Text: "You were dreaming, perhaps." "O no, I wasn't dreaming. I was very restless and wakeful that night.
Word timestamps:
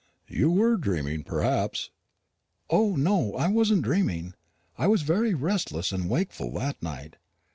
"You 0.29 0.49
were 0.49 0.77
dreaming, 0.77 1.21
perhaps." 1.23 1.91
"O 2.71 2.95
no, 2.95 3.35
I 3.35 3.49
wasn't 3.49 3.83
dreaming. 3.83 4.33
I 4.75 4.87
was 4.87 5.03
very 5.03 5.35
restless 5.35 5.91
and 5.91 6.09
wakeful 6.09 6.51
that 6.53 6.81
night. 6.81 7.17